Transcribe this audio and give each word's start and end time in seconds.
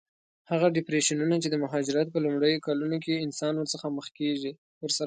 هغه 0.51 0.67
ډېپریشنونه 0.75 1.35
چې 1.43 1.47
د 1.51 1.55
مهاجرت 1.63 2.07
په 2.11 2.19
لومړیو 2.25 2.63
کلونو 2.67 2.97
کې 3.03 3.23
انسان 3.25 3.53
ورسره 3.57 3.85
مخ 3.97 4.07
کېږي. 4.19 4.51